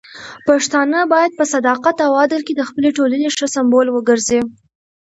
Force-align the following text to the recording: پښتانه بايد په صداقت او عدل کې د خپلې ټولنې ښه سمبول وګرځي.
پښتانه 0.47 0.99
بايد 1.13 1.31
په 1.39 1.43
صداقت 1.53 1.97
او 2.05 2.11
عدل 2.23 2.41
کې 2.47 2.53
د 2.55 2.61
خپلې 2.69 2.89
ټولنې 2.97 3.27
ښه 3.37 3.47
سمبول 3.55 3.87
وګرځي. 3.91 4.41